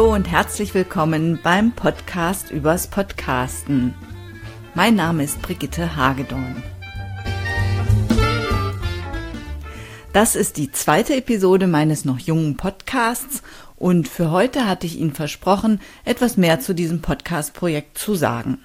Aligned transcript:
Hallo 0.00 0.14
und 0.14 0.30
herzlich 0.30 0.72
willkommen 0.72 1.38
beim 1.42 1.72
Podcast 1.72 2.50
übers 2.50 2.86
Podcasten. 2.86 3.94
Mein 4.74 4.94
Name 4.94 5.22
ist 5.22 5.42
Brigitte 5.42 5.94
Hagedorn. 5.94 6.62
Das 10.14 10.36
ist 10.36 10.56
die 10.56 10.72
zweite 10.72 11.14
Episode 11.16 11.66
meines 11.66 12.06
noch 12.06 12.18
jungen 12.18 12.56
Podcasts 12.56 13.42
und 13.76 14.08
für 14.08 14.30
heute 14.30 14.66
hatte 14.66 14.86
ich 14.86 14.98
Ihnen 14.98 15.12
versprochen, 15.12 15.82
etwas 16.06 16.38
mehr 16.38 16.60
zu 16.60 16.74
diesem 16.74 17.02
Podcast-Projekt 17.02 17.98
zu 17.98 18.14
sagen. 18.14 18.56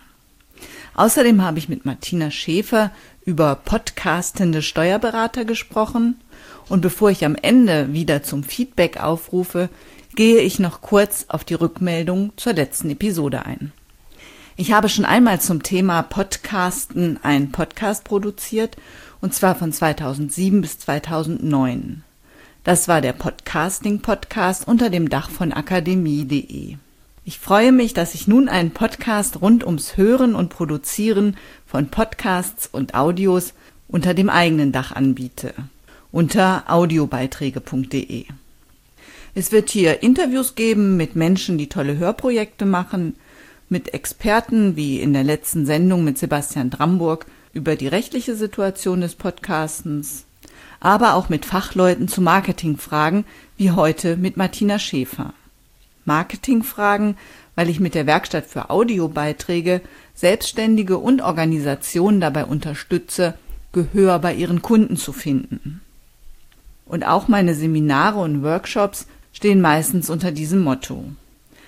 Außerdem 0.94 1.44
habe 1.44 1.60
ich 1.60 1.68
mit 1.68 1.84
Martina 1.84 2.32
Schäfer 2.32 2.92
über 3.26 3.56
podcastende 3.56 4.62
Steuerberater 4.62 5.44
gesprochen 5.44 6.22
und 6.70 6.80
bevor 6.80 7.10
ich 7.12 7.26
am 7.26 7.36
Ende 7.36 7.92
wieder 7.92 8.24
zum 8.24 8.46
Feedback 8.46 9.04
aufrufe, 9.04 9.68
gehe 10.16 10.40
ich 10.40 10.60
noch 10.60 10.82
kurz 10.82 11.26
auf 11.28 11.44
die 11.44 11.54
Rückmeldung 11.54 12.32
zur 12.38 12.54
letzten 12.54 12.90
Episode 12.90 13.46
ein. 13.46 13.72
Ich 14.58 14.72
habe 14.72 14.88
schon 14.88 15.04
einmal 15.04 15.42
zum 15.42 15.64
Thema 15.64 16.02
Podcasten 16.02 17.20
einen 17.24 17.52
Podcast 17.52 18.06
produziert, 18.06 18.78
und 19.20 19.34
zwar 19.34 19.56
von 19.56 19.74
2007 19.74 20.62
bis 20.62 20.80
2009. 20.80 22.04
Das 22.64 22.88
war 22.88 23.02
der 23.02 23.14
Podcasting-Podcast 23.14 24.68
unter 24.68 24.90
dem 24.90 25.10
Dach 25.10 25.30
von 25.30 25.52
akademie.de. 25.52 26.78
Ich 27.26 27.40
freue 27.40 27.72
mich, 27.72 27.94
dass 27.94 28.16
ich 28.16 28.28
nun 28.28 28.48
einen 28.48 28.72
Podcast 28.72 29.42
rund 29.42 29.66
ums 29.66 29.98
Hören 29.98 30.36
und 30.36 30.50
Produzieren 30.50 31.38
von 31.66 31.90
Podcasts 31.90 32.70
und 32.72 32.96
Audios 32.96 33.54
unter 33.88 34.14
dem 34.14 34.30
eigenen 34.30 34.72
Dach 34.72 34.94
anbiete. 34.94 35.54
Unter 36.12 36.64
audiobeiträge.de. 36.68 38.26
Es 39.38 39.52
wird 39.52 39.70
hier 39.70 40.02
Interviews 40.02 40.56
geben 40.56 40.96
mit 40.96 41.18
Menschen, 41.18 41.58
die 41.58 41.68
tolle 41.68 41.98
Hörprojekte 41.98 42.66
machen, 42.66 43.16
mit 43.68 43.94
Experten 43.94 44.78
wie 44.78 45.02
in 45.02 45.12
der 45.12 45.26
letzten 45.26 45.66
Sendung 45.66 46.06
mit 46.06 46.18
Sebastian 46.18 46.70
Dramburg 46.70 47.26
über 47.52 47.76
die 47.76 47.90
rechtliche 47.90 48.36
Situation 48.36 49.02
des 49.02 49.16
Podcastens, 49.16 50.24
aber 50.80 51.16
auch 51.16 51.28
mit 51.28 51.46
Fachleuten 51.46 52.08
zu 52.08 52.22
Marketingfragen 52.22 53.26
wie 53.58 53.72
heute 53.72 54.16
mit 54.16 54.38
Martina 54.38 54.80
Schäfer. 54.80 55.34
Marketingfragen, 56.06 57.18
weil 57.56 57.70
ich 57.70 57.82
mit 57.82 57.94
der 57.94 58.06
Werkstatt 58.08 58.46
für 58.46 58.70
Audiobeiträge 58.70 59.82
Selbstständige 60.14 60.98
und 60.98 61.22
Organisationen 61.22 62.22
dabei 62.22 62.46
unterstütze, 62.46 63.34
Gehör 63.74 64.20
bei 64.20 64.34
ihren 64.34 64.62
Kunden 64.62 64.96
zu 64.96 65.12
finden. 65.12 65.82
Und 66.86 67.06
auch 67.06 67.28
meine 67.28 67.54
Seminare 67.54 68.20
und 68.20 68.42
Workshops 68.42 69.08
stehen 69.36 69.60
meistens 69.60 70.10
unter 70.10 70.32
diesem 70.32 70.64
Motto. 70.64 71.04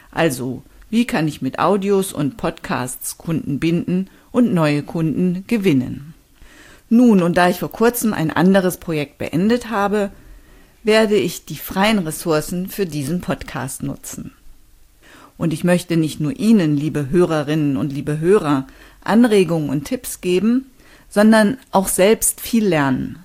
Also, 0.09 0.63
wie 0.89 1.05
kann 1.05 1.27
ich 1.27 1.41
mit 1.41 1.59
Audios 1.59 2.13
und 2.13 2.37
Podcasts 2.37 3.17
Kunden 3.17 3.59
binden 3.59 4.09
und 4.31 4.53
neue 4.53 4.83
Kunden 4.83 5.43
gewinnen? 5.47 6.13
Nun, 6.89 7.21
und 7.21 7.35
da 7.35 7.49
ich 7.49 7.59
vor 7.59 7.71
kurzem 7.71 8.13
ein 8.13 8.31
anderes 8.31 8.77
Projekt 8.77 9.17
beendet 9.17 9.69
habe, 9.69 10.11
werde 10.83 11.17
ich 11.17 11.43
die 11.43 11.57
freien 11.57 11.99
Ressourcen 11.99 12.69
für 12.69 12.85
diesen 12.85 13.19
Podcast 13.19 13.83
nutzen. 13.83 14.31
Und 15.37 15.51
ich 15.51 15.65
möchte 15.65 15.97
nicht 15.97 16.21
nur 16.21 16.39
Ihnen, 16.39 16.77
liebe 16.77 17.09
Hörerinnen 17.09 17.75
und 17.75 17.91
liebe 17.91 18.19
Hörer, 18.19 18.65
Anregungen 19.03 19.69
und 19.69 19.83
Tipps 19.83 20.21
geben, 20.21 20.71
sondern 21.09 21.57
auch 21.71 21.89
selbst 21.89 22.39
viel 22.39 22.65
lernen. 22.65 23.19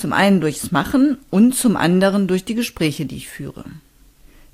Zum 0.00 0.14
einen 0.14 0.40
durchs 0.40 0.72
Machen 0.72 1.18
und 1.28 1.54
zum 1.54 1.76
anderen 1.76 2.26
durch 2.26 2.46
die 2.46 2.54
Gespräche, 2.54 3.04
die 3.04 3.16
ich 3.16 3.28
führe. 3.28 3.66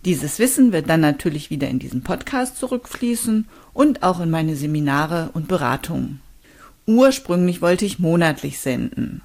Dieses 0.04 0.40
Wissen 0.40 0.72
wird 0.72 0.90
dann 0.90 1.00
natürlich 1.00 1.50
wieder 1.50 1.68
in 1.68 1.78
diesen 1.78 2.02
Podcast 2.02 2.56
zurückfließen 2.56 3.46
und 3.72 4.02
auch 4.02 4.18
in 4.18 4.28
meine 4.28 4.56
Seminare 4.56 5.30
und 5.34 5.46
Beratungen. 5.46 6.20
Ursprünglich 6.84 7.62
wollte 7.62 7.84
ich 7.84 8.00
monatlich 8.00 8.58
senden. 8.58 9.20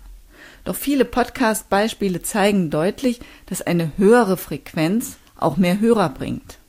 Doch 0.63 0.75
viele 0.75 1.05
Podcast-Beispiele 1.05 2.21
zeigen 2.21 2.69
deutlich, 2.69 3.19
dass 3.47 3.63
eine 3.63 3.91
höhere 3.97 4.37
Frequenz 4.37 5.17
auch 5.35 5.57
mehr 5.57 5.79
Hörer 5.79 6.09
bringt. 6.09 6.59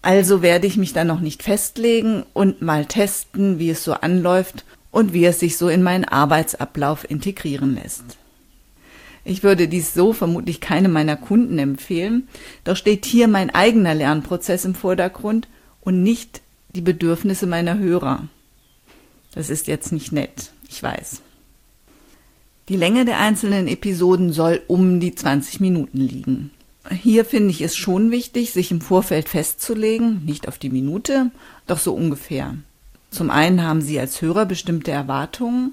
Also 0.00 0.42
werde 0.42 0.68
ich 0.68 0.76
mich 0.76 0.92
dann 0.92 1.08
noch 1.08 1.18
nicht 1.18 1.42
festlegen 1.42 2.22
und 2.34 2.62
mal 2.62 2.86
testen, 2.86 3.58
wie 3.58 3.70
es 3.70 3.82
so 3.82 3.94
anläuft 3.94 4.64
und 4.92 5.12
wie 5.12 5.24
es 5.24 5.40
sich 5.40 5.56
so 5.56 5.68
in 5.68 5.82
meinen 5.82 6.04
Arbeitsablauf 6.04 7.10
integrieren 7.10 7.74
lässt. 7.74 8.16
Ich 9.28 9.42
würde 9.42 9.66
dies 9.66 9.92
so 9.92 10.12
vermutlich 10.12 10.60
keine 10.60 10.88
meiner 10.88 11.16
Kunden 11.16 11.58
empfehlen, 11.58 12.28
doch 12.62 12.76
steht 12.76 13.04
hier 13.04 13.26
mein 13.26 13.52
eigener 13.52 13.92
Lernprozess 13.92 14.64
im 14.64 14.76
Vordergrund 14.76 15.48
und 15.80 16.04
nicht 16.04 16.42
die 16.76 16.80
Bedürfnisse 16.80 17.48
meiner 17.48 17.76
Hörer. 17.76 18.28
Das 19.34 19.50
ist 19.50 19.66
jetzt 19.66 19.90
nicht 19.90 20.12
nett, 20.12 20.52
ich 20.70 20.80
weiß. 20.80 21.22
Die 22.68 22.76
Länge 22.76 23.04
der 23.04 23.18
einzelnen 23.18 23.66
Episoden 23.66 24.32
soll 24.32 24.62
um 24.68 25.00
die 25.00 25.16
20 25.16 25.58
Minuten 25.58 25.98
liegen. 25.98 26.52
Hier 26.88 27.24
finde 27.24 27.50
ich 27.50 27.62
es 27.62 27.76
schon 27.76 28.12
wichtig, 28.12 28.52
sich 28.52 28.70
im 28.70 28.80
Vorfeld 28.80 29.28
festzulegen, 29.28 30.24
nicht 30.24 30.46
auf 30.46 30.56
die 30.56 30.70
Minute, 30.70 31.32
doch 31.66 31.80
so 31.80 31.94
ungefähr. 31.94 32.54
Zum 33.10 33.30
einen 33.30 33.64
haben 33.64 33.82
Sie 33.82 33.98
als 33.98 34.22
Hörer 34.22 34.46
bestimmte 34.46 34.92
Erwartungen, 34.92 35.72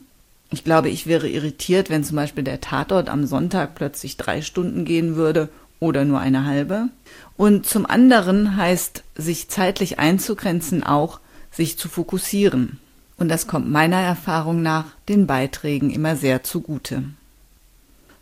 ich 0.53 0.63
glaube, 0.63 0.89
ich 0.89 1.07
wäre 1.07 1.27
irritiert, 1.27 1.89
wenn 1.89 2.03
zum 2.03 2.15
Beispiel 2.15 2.43
der 2.43 2.61
Tatort 2.61 3.09
am 3.09 3.25
Sonntag 3.25 3.75
plötzlich 3.75 4.17
drei 4.17 4.41
Stunden 4.41 4.85
gehen 4.85 5.15
würde 5.15 5.49
oder 5.79 6.05
nur 6.05 6.19
eine 6.19 6.45
halbe. 6.45 6.89
Und 7.37 7.65
zum 7.65 7.85
anderen 7.85 8.55
heißt, 8.55 9.03
sich 9.15 9.49
zeitlich 9.49 9.99
einzugrenzen 9.99 10.83
auch, 10.83 11.19
sich 11.51 11.77
zu 11.77 11.89
fokussieren. 11.89 12.79
Und 13.17 13.29
das 13.29 13.47
kommt 13.47 13.69
meiner 13.69 13.99
Erfahrung 13.99 14.61
nach 14.61 14.85
den 15.09 15.27
Beiträgen 15.27 15.89
immer 15.89 16.15
sehr 16.15 16.43
zugute. 16.43 17.03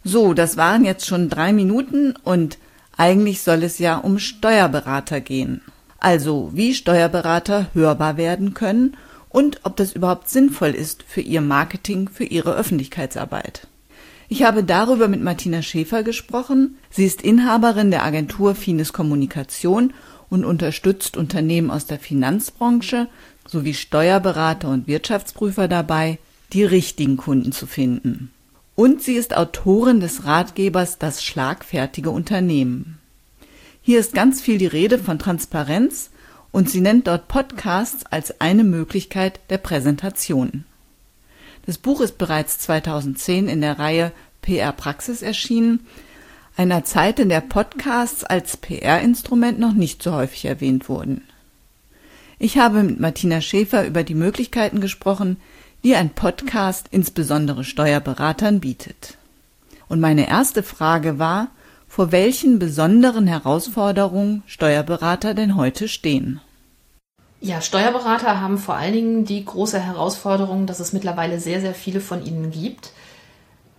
So, 0.04 0.34
das 0.34 0.58
waren 0.58 0.84
jetzt 0.86 1.06
schon 1.06 1.30
drei 1.30 1.54
Minuten 1.54 2.16
und 2.24 2.58
eigentlich 2.98 3.42
soll 3.42 3.64
es 3.64 3.78
ja 3.78 3.98
um 3.98 4.20
Steuerberater 4.20 5.22
gehen. 5.22 5.62
Also 6.00 6.50
wie 6.54 6.74
Steuerberater 6.74 7.68
hörbar 7.74 8.18
werden 8.18 8.54
können 8.54 8.98
und 9.32 9.62
ob 9.64 9.78
das 9.78 9.94
überhaupt 9.94 10.30
sinnvoll 10.30 10.70
ist 10.70 11.04
für 11.04 11.22
ihr 11.22 11.42
Marketing, 11.42 12.10
für 12.10 12.26
ihre 12.26 12.56
Öffentlichkeitsarbeit. 12.56 13.68
Ich 14.28 14.44
habe 14.44 14.64
darüber 14.64 15.08
mit 15.08 15.22
Martina 15.22 15.62
Schäfer 15.62 16.04
gesprochen. 16.04 16.78
Sie 16.90 17.06
ist 17.06 17.22
Inhaberin 17.22 17.92
der 17.92 18.06
Agentur 18.06 18.56
Fines 18.56 18.94
Kommunikation 18.94 19.94
und 20.30 20.46
unterstützt 20.46 21.18
Unternehmen 21.18 21.70
aus 21.70 21.86
der 21.86 22.00
Finanzbranche 22.00 23.08
sowie 23.46 23.74
Steuerberater 23.74 24.70
und 24.70 24.88
Wirtschaftsprüfer 24.88 25.68
dabei, 25.68 26.20
die 26.54 26.64
richtigen 26.64 27.18
Kunden 27.18 27.52
zu 27.52 27.68
finden. 27.68 28.32
Und 28.76 29.02
sie 29.02 29.16
ist 29.16 29.36
Autorin 29.36 30.00
des 30.00 30.26
Ratgebers 30.26 30.98
Das 30.98 31.24
schlagfertige 31.24 32.10
Unternehmen. 32.10 33.00
Hier 33.82 34.00
ist 34.00 34.14
ganz 34.14 34.42
viel 34.42 34.58
die 34.58 34.68
Rede 34.68 35.00
von 35.00 35.20
Transparenz 35.20 36.11
und 36.52 36.70
sie 36.70 36.82
nennt 36.82 37.08
dort 37.08 37.28
Podcasts 37.28 38.06
als 38.06 38.42
eine 38.42 38.64
Möglichkeit 38.64 39.40
der 39.50 39.58
Präsentation. 39.58 40.66
Das 41.66 41.78
Buch 41.78 42.02
ist 42.02 42.18
bereits 42.18 42.60
2010 42.60 43.48
in 43.48 43.62
der 43.62 43.80
Reihe 43.80 44.12
PR 44.42 44.72
Praxis 44.72 45.22
erschienen, 45.22 45.86
einer 46.58 46.84
Zeit, 46.84 47.20
in 47.20 47.30
der 47.30 47.42
Podcasts 47.42 48.24
als 48.24 48.58
PR-Instrument 48.58 49.60
noch 49.60 49.74
nicht 49.74 50.04
so 50.04 50.14
häufig 50.14 50.46
erwähnt 50.46 50.90
wurden. 50.90 51.24
Ich 52.40 52.58
habe 52.58 52.84
mit 52.84 53.00
Martina 53.00 53.40
Schäfer 53.40 53.86
über 53.86 54.04
die 54.04 54.16
Möglichkeiten 54.16 54.82
gesprochen, 54.82 55.38
die 55.84 55.96
ein 55.96 56.10
Podcast 56.10 56.88
insbesondere 56.92 57.64
Steuerberatern 57.64 58.60
bietet. 58.60 59.18
Und 59.88 60.00
meine 60.00 60.28
erste 60.28 60.64
Frage 60.64 61.20
war, 61.20 61.50
vor 61.92 62.14
welchen 62.14 62.58
besonderen 62.58 63.28
Herausforderungen 63.28 64.44
Steuerberater 64.48 65.34
denn 65.34 65.58
heute 65.58 65.90
stehen. 65.90 66.40
Ja, 67.42 67.60
Steuerberater 67.60 68.40
haben 68.40 68.58
vor 68.58 68.76
allen 68.76 68.94
Dingen 68.94 69.26
die 69.26 69.44
große 69.44 69.78
Herausforderung, 69.78 70.68
dass 70.68 70.80
es 70.80 70.94
mittlerweile 70.94 71.42
sehr, 71.42 71.60
sehr 71.60 71.74
viele 71.74 72.00
von 72.00 72.26
ihnen 72.26 72.50
gibt. 72.50 72.92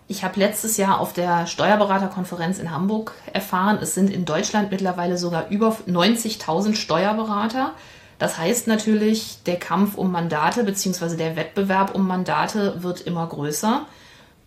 Ich 0.08 0.24
habe 0.24 0.38
letztes 0.38 0.76
Jahr 0.76 1.00
auf 1.00 1.14
der 1.14 1.46
Steuerberaterkonferenz 1.46 2.58
in 2.58 2.70
Hamburg 2.70 3.14
erfahren, 3.32 3.78
es 3.80 3.94
sind 3.94 4.10
in 4.10 4.26
Deutschland 4.26 4.70
mittlerweile 4.70 5.16
sogar 5.16 5.48
über 5.48 5.74
90.000 5.88 6.74
Steuerberater. 6.74 7.72
Das 8.18 8.36
heißt 8.36 8.66
natürlich, 8.66 9.38
der 9.46 9.58
Kampf 9.58 9.96
um 9.96 10.12
Mandate 10.12 10.64
bzw. 10.64 11.16
der 11.16 11.34
Wettbewerb 11.34 11.94
um 11.94 12.06
Mandate 12.06 12.82
wird 12.82 13.00
immer 13.00 13.26
größer. 13.26 13.86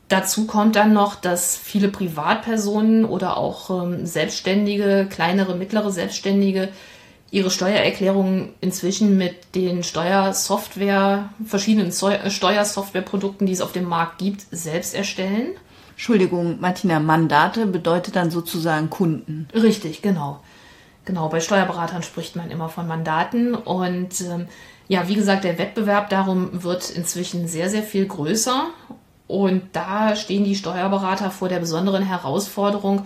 Dazu 0.07 0.45
kommt 0.45 0.75
dann 0.75 0.93
noch, 0.93 1.15
dass 1.15 1.57
viele 1.57 1.87
Privatpersonen 1.87 3.05
oder 3.05 3.37
auch 3.37 3.69
ähm, 3.83 4.05
Selbstständige, 4.05 5.07
kleinere, 5.09 5.55
mittlere 5.55 5.91
Selbstständige 5.91 6.69
ihre 7.31 7.49
Steuererklärungen 7.49 8.53
inzwischen 8.61 9.17
mit 9.17 9.55
den 9.55 9.83
Steuersoftware, 9.83 11.29
verschiedenen 11.43 11.91
Steuersoftwareprodukten, 11.91 13.47
die 13.47 13.53
es 13.53 13.61
auf 13.61 13.71
dem 13.71 13.85
Markt 13.85 14.19
gibt, 14.19 14.45
selbst 14.51 14.93
erstellen. 14.93 15.49
Entschuldigung, 15.91 16.59
Martina, 16.59 16.99
Mandate 16.99 17.65
bedeutet 17.65 18.15
dann 18.15 18.29
sozusagen 18.29 18.89
Kunden. 18.89 19.47
Richtig, 19.53 20.01
genau. 20.01 20.39
Genau, 21.03 21.29
bei 21.29 21.39
Steuerberatern 21.39 22.03
spricht 22.03 22.35
man 22.35 22.51
immer 22.51 22.69
von 22.69 22.87
Mandaten 22.87 23.55
und 23.55 24.21
ähm, 24.21 24.47
ja, 24.87 25.07
wie 25.07 25.15
gesagt, 25.15 25.43
der 25.43 25.57
Wettbewerb 25.57 26.09
darum 26.09 26.63
wird 26.63 26.89
inzwischen 26.89 27.47
sehr, 27.47 27.69
sehr 27.69 27.83
viel 27.83 28.05
größer 28.07 28.67
und 29.27 29.63
da 29.73 30.15
stehen 30.15 30.43
die 30.43 30.55
Steuerberater 30.55 31.31
vor 31.31 31.49
der 31.49 31.59
besonderen 31.59 32.03
Herausforderung, 32.03 33.05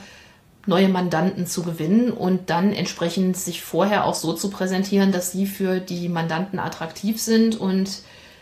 neue 0.65 0.89
Mandanten 0.89 1.47
zu 1.47 1.63
gewinnen 1.63 2.11
und 2.11 2.49
dann 2.49 2.73
entsprechend 2.73 3.37
sich 3.37 3.61
vorher 3.61 4.05
auch 4.05 4.13
so 4.13 4.33
zu 4.33 4.49
präsentieren, 4.49 5.11
dass 5.11 5.31
sie 5.31 5.47
für 5.47 5.79
die 5.79 6.09
Mandanten 6.09 6.59
attraktiv 6.59 7.21
sind 7.21 7.59
und 7.59 8.01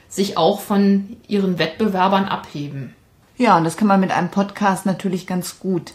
sich 0.09 0.37
auch 0.37 0.59
von 0.59 1.17
ihren 1.27 1.59
Wettbewerbern 1.59 2.25
abheben. 2.25 2.95
Ja, 3.37 3.57
und 3.57 3.63
das 3.63 3.77
kann 3.77 3.87
man 3.87 3.99
mit 3.99 4.11
einem 4.11 4.29
Podcast 4.29 4.85
natürlich 4.85 5.27
ganz 5.27 5.59
gut. 5.59 5.93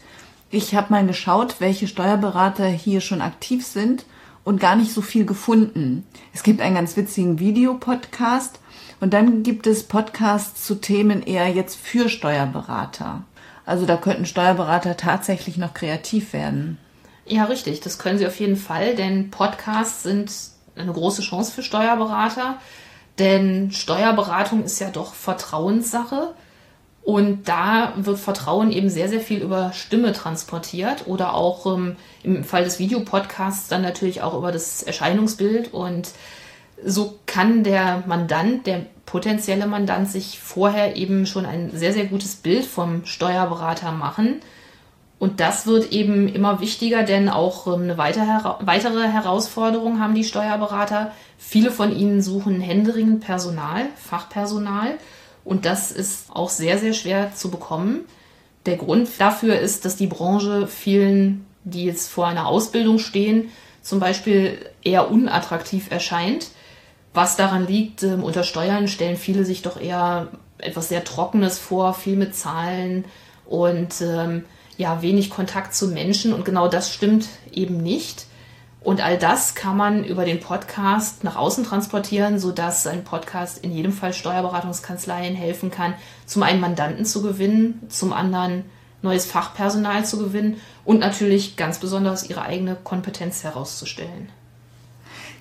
Ich 0.51 0.75
habe 0.75 0.93
mal 0.93 1.05
geschaut, 1.07 1.57
welche 1.59 1.89
Steuerberater 1.89 2.67
hier 2.67 3.01
schon 3.01 3.21
aktiv 3.21 3.67
sind 3.67 4.05
und 4.45 4.61
gar 4.61 4.77
nicht 4.77 4.93
so 4.93 5.01
viel 5.01 5.25
gefunden. 5.25 6.07
Es 6.33 6.43
gibt 6.43 6.61
einen 6.61 6.75
ganz 6.75 6.97
witzigen 6.97 7.39
Videopodcast 7.39 8.61
und 9.03 9.13
dann 9.13 9.43
gibt 9.43 9.67
es 9.67 9.83
Podcasts 9.83 10.65
zu 10.65 10.77
Themen 10.77 11.25
eher 11.25 11.49
jetzt 11.49 11.75
für 11.75 12.09
Steuerberater. 12.09 13.25
Also 13.67 13.85
da 13.85 13.97
könnten 13.97 14.27
Steuerberater 14.27 14.97
tatsächlich 14.97 15.57
noch 15.57 15.75
kreativ 15.75 16.33
werden. 16.33 16.79
Ja, 17.27 17.47
richtig. 17.47 17.81
Das 17.81 17.99
können 17.99 18.19
sie 18.19 18.29
auf 18.29 18.39
jeden 18.39 18.55
Fall, 18.55 18.95
denn 18.95 19.33
Podcasts 19.33 20.05
sind 20.05 20.31
eine 20.77 20.93
große 20.93 21.23
Chance 21.23 21.51
für 21.51 21.65
Steuerberater. 21.65 22.59
Denn 23.19 23.73
Steuerberatung 23.73 24.63
ist 24.63 24.79
ja 24.79 24.91
doch 24.91 25.15
Vertrauenssache. 25.15 26.35
Und 27.03 27.49
da 27.49 27.95
wird 27.97 28.21
Vertrauen 28.21 28.71
eben 28.71 28.89
sehr, 28.89 29.09
sehr 29.09 29.21
viel 29.21 29.43
über 29.43 29.73
Stimme 29.73 30.13
transportiert 30.13 31.09
oder 31.09 31.35
auch 31.35 31.67
ähm, 31.67 31.97
im 32.23 32.45
Fall 32.45 32.63
des 32.63 32.79
Videopodcasts 32.79 33.67
dann 33.67 33.83
natürlich 33.83 34.23
auch 34.23 34.39
über 34.39 34.53
das 34.53 34.85
Erscheinungsbild. 34.85 35.75
Und 35.75 36.13
so 36.85 37.19
kann 37.27 37.65
der 37.65 38.03
Mandant, 38.07 38.67
der 38.67 38.87
potenzielle 39.07 39.67
Mandant, 39.67 40.09
sich 40.09 40.39
vorher 40.41 40.97
eben 40.97 41.27
schon 41.27 41.47
ein 41.47 41.71
sehr, 41.75 41.93
sehr 41.93 42.07
gutes 42.07 42.37
Bild 42.37 42.65
vom 42.65 43.05
Steuerberater 43.05 43.93
machen. 43.93 44.41
Und 45.19 45.39
das 45.39 45.67
wird 45.67 45.93
eben 45.93 46.27
immer 46.27 46.61
wichtiger, 46.61 47.05
denn 47.05 47.29
auch 47.29 47.69
ähm, 47.69 47.83
eine 47.83 47.97
weitere 47.97 49.09
Herausforderung 49.09 50.01
haben 50.01 50.17
die 50.17 50.25
Steuerberater. 50.25 51.13
Viele 51.39 51.71
von 51.71 51.97
ihnen 51.97 52.23
suchen 52.23 52.61
händeringend 52.61 53.21
Personal, 53.21 53.87
Fachpersonal. 53.95 54.99
Und 55.45 55.65
das 55.65 55.93
ist 55.93 56.27
auch 56.35 56.51
sehr, 56.51 56.79
sehr 56.79 56.93
schwer 56.93 57.35
zu 57.35 57.51
bekommen. 57.51 58.01
Der 58.67 58.77
Grund 58.77 59.09
dafür 59.19 59.59
ist, 59.59 59.85
dass 59.85 59.97
die 59.97 60.07
Branche 60.07 60.67
vielen, 60.67 61.47
die 61.65 61.85
jetzt 61.85 62.11
vor 62.11 62.27
einer 62.27 62.47
Ausbildung 62.47 62.99
stehen, 62.99 63.51
zum 63.81 64.01
Beispiel 64.01 64.59
eher 64.83 65.11
unattraktiv 65.11 65.91
erscheint. 65.91 66.49
Was 67.15 67.37
daran 67.37 67.67
liegt, 67.67 68.03
ähm, 68.03 68.25
unter 68.25 68.43
Steuern 68.43 68.89
stellen 68.89 69.17
viele 69.17 69.45
sich 69.45 69.63
doch 69.63 69.81
eher 69.81 70.29
etwas 70.59 70.89
sehr 70.89 71.05
Trockenes 71.05 71.59
vor, 71.59 71.95
viel 71.95 72.17
mit 72.17 72.35
Zahlen 72.35 73.05
und 73.47 74.01
ähm, 74.01 74.45
ja, 74.79 75.03
wenig 75.03 75.31
Kontakt 75.31 75.75
zu 75.75 75.89
Menschen. 75.89 76.33
Und 76.33 76.45
genau 76.45 76.69
das 76.69 76.93
stimmt 76.93 77.29
eben 77.53 77.83
nicht. 77.83 78.27
Und 78.81 79.01
all 79.01 79.17
das 79.17 79.55
kann 79.55 79.77
man 79.77 80.05
über 80.05 80.25
den 80.25 80.41
Podcast 80.41 81.23
nach 81.23 81.37
außen 81.37 81.65
transportieren, 81.65 82.41
sodass 82.41 82.87
ein 82.87 83.05
Podcast 83.05 83.63
in 83.63 83.73
jedem 83.73 83.93
Fall 83.93 84.13
Steuerberatungskanzleien 84.13 85.37
helfen 85.37 85.71
kann, 85.71 85.95
zum 86.27 86.43
einen 86.43 86.61
Mandanten 86.61 87.05
zu 87.05 87.23
gewinnen, 87.23 87.83
zum 87.89 88.13
anderen 88.13 88.65
neues 89.03 89.27
Fachpersonal 89.27 90.05
zu 90.05 90.19
gewinnen 90.19 90.61
und 90.85 90.99
natürlich 90.99 91.57
ganz 91.57 91.79
besonders 91.79 92.29
ihre 92.29 92.43
eigene 92.43 92.77
Kompetenz 92.77 93.45
herauszustellen. 93.45 94.31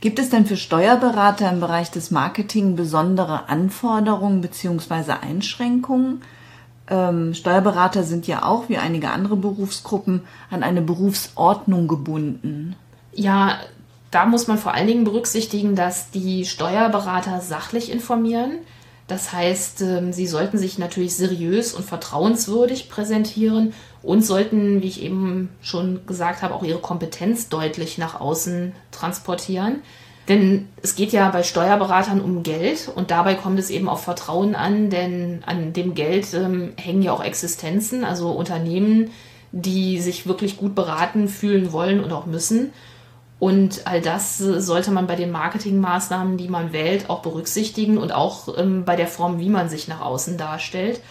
Gibt 0.02 0.18
es 0.18 0.32
denn 0.32 0.48
für 0.48 0.58
Steuerberater 0.58 1.52
im 1.52 1.60
Bereich 1.60 1.92
des 1.92 2.10
Marketing 2.10 2.76
besondere 2.76 3.48
Anforderungen 3.50 4.42
bzw. 4.42 5.12
Einschränkungen? 5.22 6.24
Ähm, 6.88 7.36
Steuerberater 7.36 8.04
sind 8.04 8.26
ja 8.26 8.44
auch, 8.44 8.68
wie 8.68 8.78
einige 8.78 9.12
andere 9.12 9.38
Berufsgruppen, 9.38 10.24
an 10.50 10.64
eine 10.64 10.82
Berufsordnung 10.82 11.88
gebunden. 11.88 12.76
Ja, 13.14 13.60
da 14.10 14.26
muss 14.26 14.48
man 14.48 14.58
vor 14.58 14.74
allen 14.74 14.88
Dingen 14.88 15.04
berücksichtigen, 15.04 15.76
dass 15.76 16.10
die 16.10 16.46
Steuerberater 16.46 17.40
sachlich 17.40 17.92
informieren. 17.92 18.54
Das 19.08 19.34
heißt, 19.34 19.82
ähm, 19.82 20.14
sie 20.14 20.28
sollten 20.28 20.58
sich 20.58 20.78
natürlich 20.78 21.16
seriös 21.16 21.74
und 21.74 21.86
vertrauenswürdig 21.86 22.90
präsentieren 22.90 23.74
und 24.02 24.26
sollten, 24.26 24.82
wie 24.82 24.88
ich 24.88 25.04
eben 25.04 25.50
schon 25.62 26.06
gesagt 26.06 26.42
habe, 26.42 26.54
auch 26.54 26.64
ihre 26.64 26.80
Kompetenz 26.80 27.50
deutlich 27.50 27.98
nach 27.98 28.20
außen 28.20 28.74
transportieren. 28.92 29.82
Denn 30.28 30.70
es 30.82 30.96
geht 30.96 31.12
ja 31.12 31.30
bei 31.30 31.44
Steuerberatern 31.44 32.22
um 32.22 32.44
Geld 32.44 32.90
und 32.94 33.12
dabei 33.12 33.36
kommt 33.36 33.60
es 33.60 33.70
eben 33.70 33.90
auf 33.90 34.04
Vertrauen 34.04 34.56
an, 34.56 34.90
denn 34.90 35.44
an 35.46 35.74
dem 35.74 35.94
Geld 35.94 36.34
ähm, 36.34 36.74
hängen 36.78 37.02
ja 37.02 37.12
auch 37.12 37.24
Existenzen, 37.24 38.06
also 38.06 38.30
Unternehmen, 38.32 39.10
die 39.52 40.00
sich 40.00 40.28
wirklich 40.28 40.58
gut 40.58 40.76
beraten 40.76 41.28
fühlen 41.28 41.74
wollen 41.74 42.04
und 42.04 42.14
auch 42.14 42.28
müssen. 42.28 42.72
Und 43.42 43.88
all 43.88 44.02
das 44.02 44.38
sollte 44.38 44.92
man 44.92 45.08
bei 45.08 45.16
den 45.16 45.32
Marketingmaßnahmen, 45.32 46.38
die 46.38 46.48
man 46.48 46.74
wählt, 46.74 47.10
auch 47.10 47.24
berücksichtigen 47.24 47.98
und 47.98 48.12
auch 48.12 48.56
ähm, 48.56 48.86
bei 48.86 48.96
der 48.96 49.08
Form, 49.08 49.40
wie 49.40 49.50
man 49.50 49.68
sich 49.68 49.88
nach 49.88 50.00
außen 50.00 50.38
darstellt. 50.38 51.02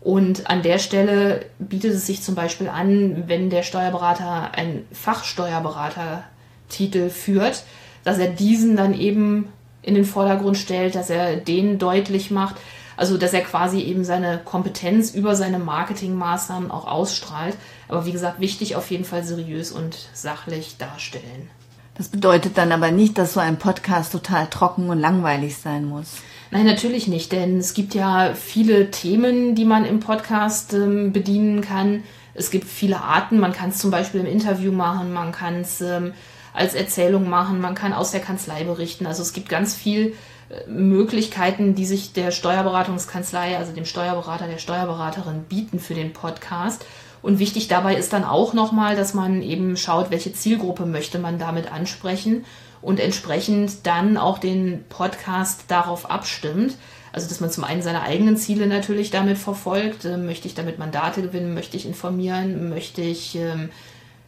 Und 0.00 0.50
an 0.50 0.62
der 0.62 0.80
Stelle 0.80 1.46
bietet 1.60 1.92
es 1.92 2.04
sich 2.04 2.22
zum 2.22 2.34
Beispiel 2.34 2.68
an, 2.68 3.28
wenn 3.28 3.50
der 3.50 3.62
Steuerberater 3.62 4.50
einen 4.56 4.84
Fachsteuerberatertitel 4.90 7.08
führt, 7.08 7.62
dass 8.02 8.18
er 8.18 8.30
diesen 8.30 8.76
dann 8.76 8.92
eben 8.92 9.46
in 9.80 9.94
den 9.94 10.04
Vordergrund 10.04 10.58
stellt, 10.58 10.96
dass 10.96 11.08
er 11.08 11.36
den 11.36 11.78
deutlich 11.78 12.32
macht, 12.32 12.56
also 12.96 13.16
dass 13.16 13.32
er 13.32 13.42
quasi 13.42 13.82
eben 13.82 14.02
seine 14.02 14.38
Kompetenz 14.38 15.14
über 15.14 15.36
seine 15.36 15.60
Marketingmaßnahmen 15.60 16.72
auch 16.72 16.88
ausstrahlt. 16.88 17.56
Aber 17.86 18.06
wie 18.06 18.12
gesagt, 18.12 18.40
wichtig 18.40 18.74
auf 18.74 18.90
jeden 18.90 19.04
Fall 19.04 19.22
seriös 19.22 19.70
und 19.70 20.08
sachlich 20.14 20.78
darstellen. 20.78 21.48
Das 21.96 22.08
bedeutet 22.08 22.58
dann 22.58 22.72
aber 22.72 22.90
nicht, 22.90 23.16
dass 23.16 23.32
so 23.32 23.40
ein 23.40 23.58
Podcast 23.58 24.12
total 24.12 24.48
trocken 24.48 24.90
und 24.90 25.00
langweilig 25.00 25.56
sein 25.56 25.86
muss. 25.86 26.16
Nein, 26.50 26.66
natürlich 26.66 27.08
nicht, 27.08 27.32
denn 27.32 27.58
es 27.58 27.74
gibt 27.74 27.94
ja 27.94 28.34
viele 28.34 28.90
Themen, 28.90 29.54
die 29.54 29.64
man 29.64 29.84
im 29.84 30.00
Podcast 30.00 30.74
ähm, 30.74 31.12
bedienen 31.12 31.60
kann. 31.60 32.04
Es 32.34 32.50
gibt 32.50 32.68
viele 32.68 33.00
Arten. 33.00 33.38
Man 33.40 33.52
kann 33.52 33.70
es 33.70 33.78
zum 33.78 33.90
Beispiel 33.90 34.20
im 34.20 34.26
Interview 34.26 34.72
machen, 34.72 35.12
man 35.12 35.32
kann 35.32 35.62
es 35.62 35.80
ähm, 35.80 36.12
als 36.52 36.74
Erzählung 36.74 37.28
machen, 37.28 37.60
man 37.60 37.74
kann 37.74 37.92
aus 37.92 38.10
der 38.10 38.20
Kanzlei 38.20 38.64
berichten. 38.64 39.06
Also 39.06 39.22
es 39.22 39.32
gibt 39.32 39.48
ganz 39.48 39.74
viel 39.74 40.14
äh, 40.48 40.70
Möglichkeiten, 40.70 41.74
die 41.74 41.86
sich 41.86 42.12
der 42.12 42.30
Steuerberatungskanzlei, 42.30 43.56
also 43.56 43.72
dem 43.72 43.84
Steuerberater, 43.84 44.46
der 44.46 44.58
Steuerberaterin 44.58 45.44
bieten 45.44 45.80
für 45.80 45.94
den 45.94 46.12
Podcast. 46.12 46.84
Und 47.26 47.40
wichtig 47.40 47.66
dabei 47.66 47.96
ist 47.96 48.12
dann 48.12 48.22
auch 48.22 48.54
nochmal, 48.54 48.94
dass 48.94 49.12
man 49.12 49.42
eben 49.42 49.76
schaut, 49.76 50.12
welche 50.12 50.32
Zielgruppe 50.32 50.86
möchte 50.86 51.18
man 51.18 51.40
damit 51.40 51.72
ansprechen 51.72 52.44
und 52.80 53.00
entsprechend 53.00 53.84
dann 53.84 54.16
auch 54.16 54.38
den 54.38 54.84
Podcast 54.88 55.64
darauf 55.66 56.08
abstimmt. 56.08 56.76
Also, 57.12 57.28
dass 57.28 57.40
man 57.40 57.50
zum 57.50 57.64
einen 57.64 57.82
seine 57.82 58.02
eigenen 58.02 58.36
Ziele 58.36 58.68
natürlich 58.68 59.10
damit 59.10 59.38
verfolgt. 59.38 60.04
Äh, 60.04 60.18
möchte 60.18 60.46
ich 60.46 60.54
damit 60.54 60.78
Mandate 60.78 61.20
gewinnen? 61.20 61.52
Möchte 61.52 61.76
ich 61.76 61.84
informieren? 61.84 62.68
Möchte 62.68 63.02
ich 63.02 63.34
ähm, 63.34 63.70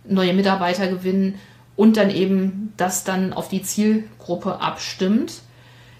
neue 0.02 0.34
Mitarbeiter 0.34 0.88
gewinnen? 0.88 1.36
Und 1.76 1.96
dann 1.96 2.10
eben 2.10 2.72
das 2.78 3.04
dann 3.04 3.32
auf 3.32 3.48
die 3.48 3.62
Zielgruppe 3.62 4.60
abstimmt. 4.60 5.34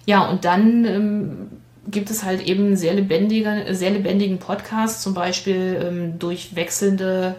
Ja, 0.05 0.27
und 0.27 0.43
dann 0.43 0.83
ähm, 0.83 1.47
gibt 1.91 2.09
es 2.09 2.23
halt 2.23 2.41
eben 2.41 2.75
sehr, 2.75 2.93
lebendige, 2.93 3.65
sehr 3.71 3.91
lebendigen 3.91 4.39
Podcast, 4.39 5.01
zum 5.01 5.13
Beispiel 5.13 5.81
ähm, 5.83 6.19
durch 6.19 6.55
wechselnde 6.55 7.35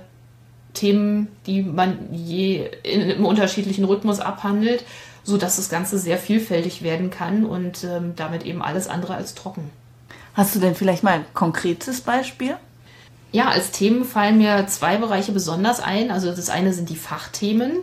Themen, 0.75 1.29
die 1.47 1.63
man 1.63 1.99
je 2.13 2.69
in, 2.83 3.03
im 3.03 3.27
unterschiedlichen 3.27 3.85
Rhythmus 3.85 4.21
abhandelt, 4.21 4.85
sodass 5.25 5.57
das 5.57 5.69
Ganze 5.69 5.99
sehr 5.99 6.19
vielfältig 6.19 6.83
werden 6.83 7.11
kann 7.11 7.45
und 7.45 7.85
ähm, 7.85 8.15
damit 8.17 8.45
eben 8.45 8.63
alles 8.63 8.89
andere 8.89 9.15
als 9.15 9.35
trocken. 9.35 9.71
Hast 10.35 10.55
du 10.55 10.61
denn 10.61 10.75
vielleicht 10.75 11.03
mal 11.03 11.15
ein 11.15 11.25
konkretes 11.35 12.01
Beispiel? 12.01 12.57
Ja, 13.33 13.49
als 13.49 13.71
Themen 13.71 14.05
fallen 14.05 14.39
mir 14.39 14.67
zwei 14.67 14.97
Bereiche 14.97 15.33
besonders 15.33 15.81
ein. 15.81 16.11
Also 16.11 16.31
das 16.31 16.51
eine 16.51 16.73
sind 16.73 16.89
die 16.89 16.97
Fachthemen 16.97 17.79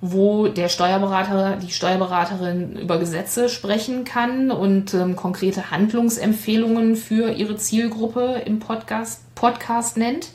wo 0.00 0.48
der 0.48 0.68
Steuerberater, 0.68 1.56
die 1.56 1.70
Steuerberaterin 1.70 2.76
über 2.76 2.98
Gesetze 2.98 3.48
sprechen 3.48 4.04
kann 4.04 4.50
und 4.50 4.94
ähm, 4.94 5.14
konkrete 5.14 5.70
Handlungsempfehlungen 5.70 6.96
für 6.96 7.30
ihre 7.30 7.56
Zielgruppe 7.56 8.42
im 8.46 8.60
Podcast, 8.60 9.22
Podcast 9.34 9.98
nennt. 9.98 10.28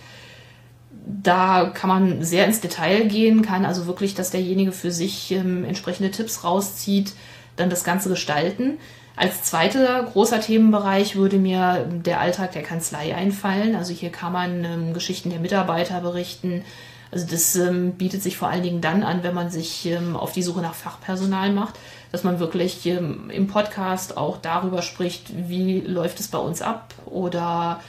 Da 1.08 1.72
kann 1.74 1.88
man 1.88 2.24
sehr 2.24 2.46
ins 2.46 2.62
Detail 2.62 3.06
gehen, 3.06 3.42
kann 3.42 3.66
also 3.66 3.88
wirklich, 3.88 4.14
dass 4.14 4.32
derjenige 4.32 4.72
für 4.72 4.92
sich 4.92 5.32
ähm, 5.32 5.66
entsprechende 5.66 6.12
Tipps 6.12 6.44
rauszieht, 6.44 7.14
dann 7.56 7.70
das 7.70 7.84
Ganze 7.84 8.10
gestalten. 8.10 8.78
Als 9.16 9.44
zweiter 9.44 10.04
großer 10.04 10.42
Themenbereich 10.42 11.16
würde 11.16 11.38
mir 11.38 11.88
der 11.90 12.20
Alltag 12.20 12.52
der 12.52 12.64
Kanzlei 12.64 13.16
einfallen. 13.16 13.76
Also 13.76 13.94
hier 13.94 14.12
kann 14.12 14.34
man 14.34 14.64
ähm, 14.64 14.94
Geschichten 14.94 15.30
der 15.30 15.40
Mitarbeiter 15.40 16.02
berichten, 16.02 16.64
Also 17.12 17.28
das 17.30 17.56
ähm, 17.56 17.94
bietet 17.94 18.24
sich 18.24 18.38
vor 18.38 18.50
allen 18.50 18.64
Dingen 18.64 18.82
dann 18.82 19.04
an, 19.04 19.24
wenn 19.24 19.34
man 19.34 19.50
sich 19.50 19.86
ähm, 19.86 20.16
auf 20.16 20.34
die 20.34 20.44
Suche 20.44 20.62
nach 20.62 20.74
Fachpersonal 20.74 21.52
macht, 21.52 21.76
dass 22.12 22.24
man 22.24 22.40
wirklich 22.40 22.86
ähm, 22.86 23.30
im 23.30 23.48
Podcast 23.48 24.18
auch 24.18 24.38
darüber 24.38 24.82
spricht, 24.82 25.32
wie 25.50 25.82
läuft 25.82 26.20
es 26.20 26.28
bei 26.28 26.38
uns 26.38 26.62
ab 26.62 26.94
oder 27.06 27.80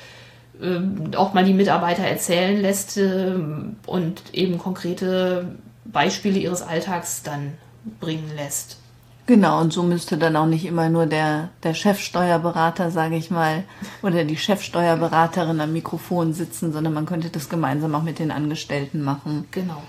ähm, 0.63 1.11
auch 1.17 1.35
mal 1.35 1.45
die 1.45 1.55
Mitarbeiter 1.55 2.03
erzählen 2.03 2.61
lässt 2.61 2.97
ähm, 2.97 3.77
und 3.87 4.23
eben 4.33 4.59
konkrete 4.59 5.47
Beispiele 5.85 6.39
ihres 6.39 6.63
Alltags 6.63 7.23
dann 7.23 7.55
bringen 8.01 8.31
lässt. 8.37 8.79
Genau, 9.26 9.61
und 9.61 9.73
so 9.73 9.83
müsste 9.83 10.18
dann 10.18 10.37
auch 10.37 10.47
nicht 10.47 10.64
immer 10.64 10.88
nur 10.88 11.06
der, 11.06 11.49
der 11.64 11.75
Chefsteuerberater, 11.75 12.92
sage 12.92 13.16
ich 13.16 13.30
mal, 13.30 13.64
oder 14.02 14.25
die 14.25 14.37
Chefsteuerberaterin 14.37 15.61
am 15.61 15.73
Mikrofon 15.73 16.33
sitzen, 16.33 16.73
sondern 16.73 16.95
man 16.95 17.06
könnte 17.06 17.28
das 17.30 17.49
gemeinsam 17.49 17.95
auch 17.97 18.04
mit 18.04 18.21
den 18.21 18.30
Angestellten 18.30 19.02
machen. 19.02 19.47
Genau. 19.50 19.83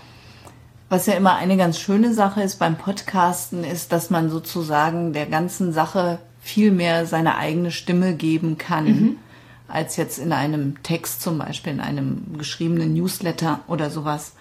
Was 0.90 1.06
ja 1.06 1.14
immer 1.14 1.36
eine 1.36 1.56
ganz 1.56 1.80
schöne 1.80 2.14
Sache 2.14 2.42
ist 2.42 2.58
beim 2.58 2.78
Podcasten, 2.78 3.64
ist, 3.64 3.92
dass 3.92 4.10
man 4.10 4.30
sozusagen 4.30 5.14
der 5.14 5.28
ganzen 5.28 5.72
Sache 5.72 6.18
viel 6.42 6.72
mehr 6.72 7.06
seine 7.06 7.38
eigene 7.38 7.72
Stimme 7.72 8.16
geben 8.16 8.58
kann, 8.58 8.86
mhm. 8.86 9.18
als 9.68 9.98
jetzt 9.98 10.18
in 10.18 10.32
einem 10.32 10.82
Text 10.82 11.22
zum 11.22 11.38
Beispiel, 11.38 11.74
in 11.74 11.82
einem 11.82 12.38
geschriebenen 12.38 12.94
Newsletter 12.94 13.60
oder 13.68 13.92
sowas. 13.92 14.34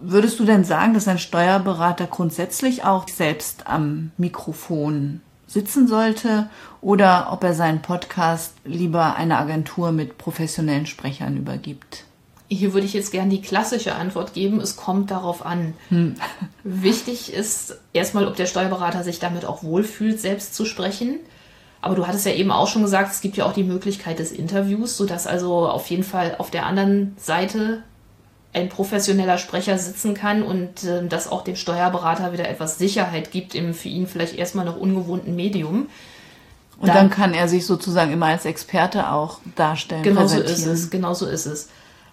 Würdest 0.00 0.38
du 0.38 0.44
denn 0.44 0.64
sagen, 0.64 0.94
dass 0.94 1.08
ein 1.08 1.18
Steuerberater 1.18 2.06
grundsätzlich 2.06 2.84
auch 2.84 3.08
selbst 3.08 3.66
am 3.66 4.12
Mikrofon 4.16 5.20
sitzen 5.48 5.88
sollte 5.88 6.48
oder 6.80 7.28
ob 7.32 7.42
er 7.42 7.54
seinen 7.54 7.82
Podcast 7.82 8.54
lieber 8.64 9.16
einer 9.16 9.38
Agentur 9.38 9.90
mit 9.90 10.18
professionellen 10.18 10.86
Sprechern 10.86 11.36
übergibt? 11.36 12.04
Hier 12.50 12.72
würde 12.72 12.86
ich 12.86 12.94
jetzt 12.94 13.12
gerne 13.12 13.30
die 13.30 13.42
klassische 13.42 13.94
Antwort 13.94 14.32
geben, 14.34 14.60
es 14.60 14.76
kommt 14.76 15.10
darauf 15.10 15.44
an. 15.44 15.74
Hm. 15.88 16.14
Wichtig 16.64 17.32
ist 17.32 17.78
erstmal, 17.92 18.26
ob 18.26 18.36
der 18.36 18.46
Steuerberater 18.46 19.02
sich 19.02 19.18
damit 19.18 19.44
auch 19.44 19.62
wohlfühlt, 19.62 20.20
selbst 20.20 20.54
zu 20.54 20.64
sprechen. 20.64 21.18
Aber 21.80 21.94
du 21.94 22.06
hattest 22.06 22.26
ja 22.26 22.32
eben 22.32 22.50
auch 22.50 22.68
schon 22.68 22.82
gesagt, 22.82 23.12
es 23.12 23.20
gibt 23.20 23.36
ja 23.36 23.44
auch 23.44 23.52
die 23.52 23.64
Möglichkeit 23.64 24.18
des 24.18 24.32
Interviews, 24.32 24.96
sodass 24.96 25.26
also 25.26 25.68
auf 25.68 25.88
jeden 25.88 26.04
Fall 26.04 26.36
auf 26.38 26.50
der 26.50 26.66
anderen 26.66 27.14
Seite 27.18 27.82
ein 28.58 28.68
professioneller 28.68 29.38
Sprecher 29.38 29.78
sitzen 29.78 30.14
kann 30.14 30.42
und 30.42 30.84
äh, 30.84 31.06
das 31.06 31.28
auch 31.28 31.42
dem 31.42 31.56
Steuerberater 31.56 32.32
wieder 32.32 32.48
etwas 32.48 32.78
Sicherheit 32.78 33.30
gibt 33.30 33.54
im 33.54 33.74
für 33.74 33.88
ihn 33.88 34.06
vielleicht 34.06 34.36
erstmal 34.36 34.64
noch 34.64 34.76
ungewohnten 34.76 35.34
Medium. 35.36 35.88
Und 36.78 36.88
dann, 36.88 36.96
dann 36.96 37.10
kann 37.10 37.34
er 37.34 37.48
sich 37.48 37.66
sozusagen 37.66 38.12
immer 38.12 38.26
als 38.26 38.44
Experte 38.44 39.10
auch 39.10 39.40
darstellen. 39.56 40.02
Genau 40.02 40.26
so 40.26 40.40
ist 40.40 40.66
es, 40.66 40.90
genau 40.90 41.14
so 41.14 41.26
ist 41.26 41.46
es. 41.46 41.68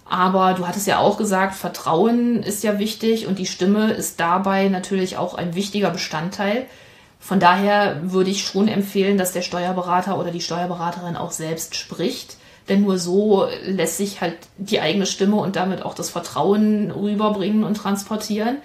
Aber 0.07 0.53
du 0.53 0.67
hattest 0.67 0.87
ja 0.87 0.99
auch 0.99 1.17
gesagt, 1.17 1.55
Vertrauen 1.55 2.43
ist 2.43 2.63
ja 2.63 2.79
wichtig 2.79 3.27
und 3.27 3.39
die 3.39 3.45
Stimme 3.47 3.91
ist 3.91 4.19
dabei 4.19 4.69
natürlich 4.69 5.17
auch 5.17 5.33
ein 5.33 5.55
wichtiger 5.55 5.89
Bestandteil. 5.89 6.65
Von 7.19 7.39
daher 7.39 8.11
würde 8.11 8.29
ich 8.29 8.45
schon 8.45 8.67
empfehlen, 8.67 9.17
dass 9.17 9.31
der 9.31 9.41
Steuerberater 9.41 10.19
oder 10.19 10.29
die 10.29 10.41
Steuerberaterin 10.41 11.15
auch 11.15 11.31
selbst 11.31 11.75
spricht 11.75 12.37
denn 12.69 12.81
nur 12.81 12.97
so 12.97 13.47
lässt 13.65 13.97
sich 13.97 14.21
halt 14.21 14.37
die 14.57 14.81
eigene 14.81 15.05
Stimme 15.05 15.37
und 15.37 15.55
damit 15.55 15.83
auch 15.83 15.93
das 15.93 16.09
Vertrauen 16.09 16.91
rüberbringen 16.91 17.63
und 17.63 17.75
transportieren. 17.77 18.57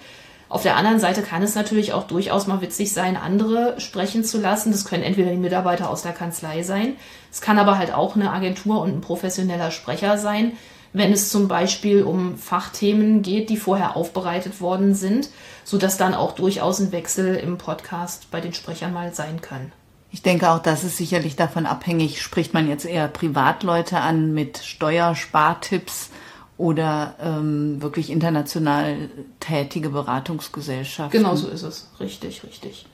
Auf 0.49 0.63
der 0.63 0.75
anderen 0.75 0.99
Seite 0.99 1.21
kann 1.21 1.43
es 1.43 1.55
natürlich 1.55 1.93
auch 1.93 2.03
durchaus 2.03 2.45
mal 2.45 2.59
witzig 2.61 2.91
sein, 2.91 3.15
andere 3.15 3.79
sprechen 3.79 4.25
zu 4.25 4.37
lassen. 4.37 4.71
Das 4.71 4.83
können 4.83 5.03
entweder 5.03 5.31
die 5.31 5.37
Mitarbeiter 5.37 5.89
aus 5.89 6.01
der 6.01 6.11
Kanzlei 6.11 6.63
sein, 6.63 6.97
es 7.31 7.39
kann 7.39 7.57
aber 7.57 7.77
halt 7.77 7.93
auch 7.93 8.15
eine 8.15 8.31
Agentur 8.31 8.81
und 8.81 8.97
ein 8.97 9.01
professioneller 9.01 9.71
Sprecher 9.71 10.17
sein, 10.17 10.53
wenn 10.93 11.13
es 11.13 11.29
zum 11.29 11.47
Beispiel 11.47 12.03
um 12.03 12.37
Fachthemen 12.37 13.21
geht, 13.21 13.49
die 13.49 13.55
vorher 13.55 13.95
aufbereitet 13.95 14.59
worden 14.59 14.93
sind, 14.93 15.29
sodass 15.63 15.97
dann 15.97 16.13
auch 16.13 16.33
durchaus 16.33 16.79
ein 16.79 16.91
Wechsel 16.91 17.35
im 17.35 17.57
Podcast 17.57 18.29
bei 18.29 18.41
den 18.41 18.53
Sprechern 18.53 18.91
mal 18.91 19.13
sein 19.13 19.39
kann. 19.39 19.71
Ich 20.11 20.21
denke 20.21 20.49
auch, 20.49 20.59
das 20.59 20.83
ist 20.83 20.97
sicherlich 20.97 21.35
davon 21.35 21.65
abhängig, 21.65 22.21
spricht 22.21 22.53
man 22.53 22.67
jetzt 22.67 22.85
eher 22.85 23.07
Privatleute 23.07 23.99
an 23.99 24.33
mit 24.33 24.57
Steuerspartipps 24.57 26.09
oder 26.57 27.15
ähm, 27.21 27.81
wirklich 27.81 28.09
international 28.09 29.09
tätige 29.39 29.89
Beratungsgesellschaften. 29.89 31.17
Genau 31.17 31.35
so 31.35 31.47
ist 31.47 31.63
es. 31.63 31.89
Richtig, 31.99 32.43
richtig. 32.43 32.85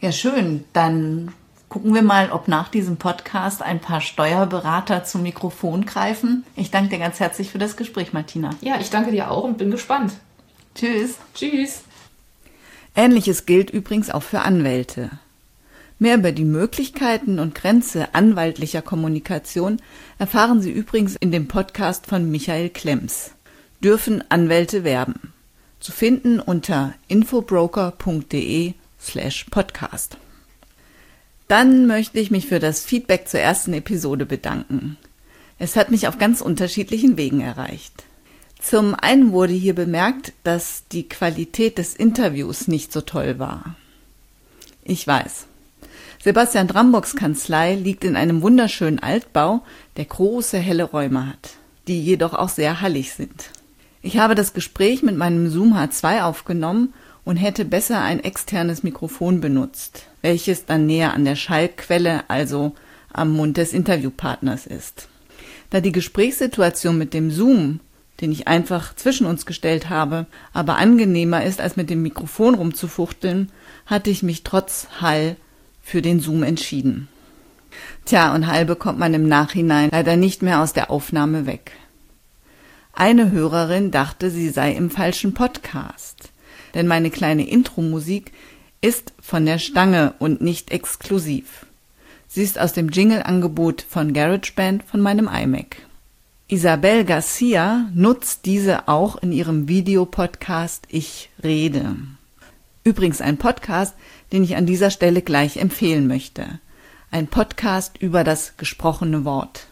Ja, 0.00 0.12
schön. 0.12 0.64
Dann 0.72 1.32
gucken 1.68 1.94
wir 1.94 2.02
mal, 2.02 2.30
ob 2.30 2.48
nach 2.48 2.68
diesem 2.68 2.96
Podcast 2.96 3.62
ein 3.62 3.80
paar 3.80 4.00
Steuerberater 4.00 5.04
zum 5.04 5.22
Mikrofon 5.22 5.86
greifen. 5.86 6.44
Ich 6.54 6.70
danke 6.70 6.90
dir 6.90 6.98
ganz 6.98 7.18
herzlich 7.18 7.50
für 7.50 7.58
das 7.58 7.76
Gespräch, 7.76 8.12
Martina. 8.12 8.50
Ja, 8.60 8.78
ich 8.78 8.90
danke 8.90 9.10
dir 9.10 9.30
auch 9.30 9.44
und 9.44 9.58
bin 9.58 9.70
gespannt. 9.70 10.12
Tschüss. 10.74 11.16
Tschüss. 11.34 11.82
Ähnliches 12.94 13.46
gilt 13.46 13.70
übrigens 13.70 14.10
auch 14.10 14.22
für 14.22 14.40
Anwälte. 14.40 15.10
Mehr 15.98 16.16
über 16.16 16.32
die 16.32 16.44
Möglichkeiten 16.44 17.38
und 17.38 17.54
Grenze 17.54 18.14
anwaltlicher 18.14 18.82
Kommunikation 18.82 19.78
erfahren 20.18 20.60
Sie 20.60 20.70
übrigens 20.70 21.16
in 21.16 21.30
dem 21.30 21.48
Podcast 21.48 22.06
von 22.06 22.30
Michael 22.30 22.68
Klemms. 22.68 23.30
Dürfen 23.82 24.22
Anwälte 24.30 24.84
werben? 24.84 25.32
Zu 25.80 25.92
finden 25.92 26.38
unter 26.38 26.92
infobroker.de 27.08 28.74
slash 29.00 29.44
podcast. 29.50 30.18
Dann 31.48 31.86
möchte 31.86 32.18
ich 32.20 32.30
mich 32.30 32.46
für 32.46 32.58
das 32.58 32.84
Feedback 32.84 33.28
zur 33.28 33.40
ersten 33.40 33.72
Episode 33.72 34.26
bedanken. 34.26 34.98
Es 35.58 35.76
hat 35.76 35.90
mich 35.90 36.08
auf 36.08 36.18
ganz 36.18 36.42
unterschiedlichen 36.42 37.16
Wegen 37.16 37.40
erreicht. 37.40 38.04
Zum 38.60 38.94
einen 38.94 39.32
wurde 39.32 39.54
hier 39.54 39.74
bemerkt, 39.74 40.34
dass 40.44 40.82
die 40.92 41.08
Qualität 41.08 41.78
des 41.78 41.94
Interviews 41.94 42.68
nicht 42.68 42.92
so 42.92 43.00
toll 43.00 43.38
war. 43.38 43.76
Ich 44.82 45.06
weiß, 45.06 45.46
Sebastian 46.26 46.66
Drambocks 46.66 47.14
Kanzlei 47.14 47.76
liegt 47.76 48.02
in 48.02 48.16
einem 48.16 48.42
wunderschönen 48.42 48.98
Altbau, 48.98 49.62
der 49.96 50.06
große 50.06 50.58
helle 50.58 50.82
Räume 50.82 51.28
hat, 51.28 51.50
die 51.86 52.02
jedoch 52.02 52.34
auch 52.34 52.48
sehr 52.48 52.80
hallig 52.80 53.12
sind. 53.12 53.50
Ich 54.02 54.18
habe 54.18 54.34
das 54.34 54.52
Gespräch 54.52 55.04
mit 55.04 55.16
meinem 55.16 55.48
Zoom 55.48 55.72
H2 55.72 56.24
aufgenommen 56.24 56.94
und 57.24 57.36
hätte 57.36 57.64
besser 57.64 58.02
ein 58.02 58.18
externes 58.24 58.82
Mikrofon 58.82 59.40
benutzt, 59.40 60.08
welches 60.20 60.66
dann 60.66 60.86
näher 60.86 61.14
an 61.14 61.24
der 61.24 61.36
Schallquelle, 61.36 62.24
also 62.26 62.74
am 63.12 63.30
Mund 63.30 63.56
des 63.56 63.72
Interviewpartners 63.72 64.66
ist. 64.66 65.06
Da 65.70 65.80
die 65.80 65.92
Gesprächssituation 65.92 66.98
mit 66.98 67.14
dem 67.14 67.30
Zoom, 67.30 67.78
den 68.20 68.32
ich 68.32 68.48
einfach 68.48 68.96
zwischen 68.96 69.28
uns 69.28 69.46
gestellt 69.46 69.90
habe, 69.90 70.26
aber 70.52 70.78
angenehmer 70.78 71.44
ist, 71.44 71.60
als 71.60 71.76
mit 71.76 71.88
dem 71.88 72.02
Mikrofon 72.02 72.56
rumzufuchteln, 72.56 73.52
hatte 73.86 74.10
ich 74.10 74.24
mich 74.24 74.42
trotz 74.42 74.88
Hall 75.00 75.36
für 75.86 76.02
den 76.02 76.18
Zoom 76.18 76.42
entschieden. 76.42 77.06
Tja, 78.06 78.34
und 78.34 78.48
Hall 78.48 78.64
bekommt 78.64 78.98
man 78.98 79.14
im 79.14 79.28
Nachhinein 79.28 79.90
leider 79.92 80.16
nicht 80.16 80.42
mehr 80.42 80.60
aus 80.60 80.72
der 80.72 80.90
Aufnahme 80.90 81.46
weg. 81.46 81.70
Eine 82.92 83.30
Hörerin 83.30 83.92
dachte, 83.92 84.32
sie 84.32 84.48
sei 84.48 84.72
im 84.72 84.90
falschen 84.90 85.32
Podcast, 85.32 86.30
denn 86.74 86.88
meine 86.88 87.10
kleine 87.10 87.48
Intro-Musik 87.48 88.32
ist 88.80 89.12
von 89.22 89.46
der 89.46 89.60
Stange 89.60 90.14
und 90.18 90.40
nicht 90.40 90.72
exklusiv. 90.72 91.66
Sie 92.26 92.42
ist 92.42 92.58
aus 92.58 92.72
dem 92.72 92.88
Jingle-Angebot 92.88 93.86
von 93.88 94.12
GarageBand 94.12 94.82
von 94.82 95.00
meinem 95.00 95.28
iMac. 95.28 95.76
Isabel 96.48 97.04
Garcia 97.04 97.88
nutzt 97.94 98.44
diese 98.44 98.88
auch 98.88 99.22
in 99.22 99.30
ihrem 99.30 99.68
Videopodcast 99.68 100.88
Ich 100.90 101.30
rede. 101.44 101.94
Übrigens 102.86 103.20
ein 103.20 103.36
Podcast, 103.36 103.96
den 104.32 104.44
ich 104.44 104.56
an 104.56 104.66
dieser 104.66 104.90
Stelle 104.90 105.22
gleich 105.22 105.56
empfehlen 105.56 106.06
möchte. 106.06 106.60
Ein 107.10 107.28
Podcast 107.28 107.98
über 107.98 108.24
das 108.24 108.56
gesprochene 108.56 109.24
Wort. 109.24 109.66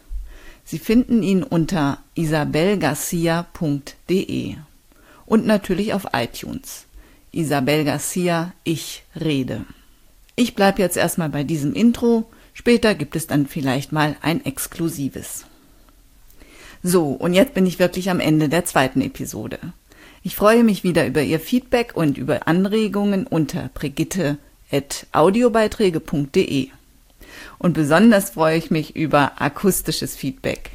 Sie 0.63 0.79
finden 0.79 1.21
ihn 1.21 1.43
unter 1.43 1.99
isabelgarcia.de 2.15 4.55
und 5.25 5.45
natürlich 5.45 5.93
auf 5.93 6.07
iTunes. 6.13 6.85
Isabel 7.31 7.83
Garcia, 7.83 8.53
ich 8.63 9.03
rede. 9.19 9.65
Ich 10.35 10.55
bleibe 10.55 10.81
jetzt 10.81 10.97
erstmal 10.97 11.29
bei 11.29 11.43
diesem 11.43 11.73
Intro, 11.73 12.25
später 12.53 12.95
gibt 12.95 13.15
es 13.15 13.27
dann 13.27 13.45
vielleicht 13.45 13.91
mal 13.91 14.15
ein 14.21 14.45
exklusives. 14.45 15.45
So, 16.81 17.09
und 17.09 17.33
jetzt 17.33 17.53
bin 17.53 17.65
ich 17.65 17.79
wirklich 17.79 18.09
am 18.09 18.19
Ende 18.19 18.49
der 18.49 18.65
zweiten 18.65 19.01
Episode. 19.01 19.59
Ich 20.23 20.35
freue 20.35 20.63
mich 20.63 20.83
wieder 20.83 21.05
über 21.05 21.21
Ihr 21.21 21.39
Feedback 21.39 21.95
und 21.95 22.17
über 22.17 22.47
Anregungen 22.47 23.27
unter 23.27 23.69
brigitte.audiobeiträge.de. 24.69 26.69
Und 27.57 27.73
besonders 27.73 28.31
freue 28.31 28.57
ich 28.57 28.71
mich 28.71 28.95
über 28.95 29.41
akustisches 29.41 30.15
Feedback. 30.15 30.71